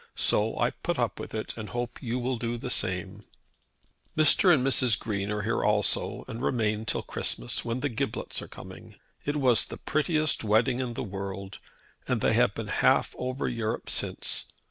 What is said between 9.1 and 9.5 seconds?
It